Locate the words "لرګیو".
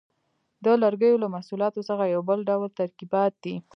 0.83-1.21